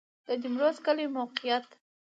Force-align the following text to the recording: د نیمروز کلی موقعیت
د 0.27 0.29
نیمروز 0.41 0.77
کلی 0.85 1.05
موقعیت 1.17 1.65